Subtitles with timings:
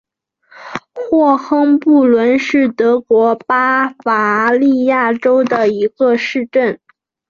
[0.95, 6.79] 霍亨布伦是德国巴伐利亚州的一个市镇。